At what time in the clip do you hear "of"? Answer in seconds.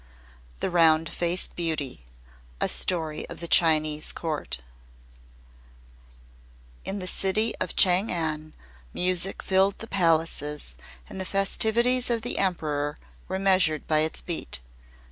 3.29-3.39, 7.61-7.75, 12.09-12.23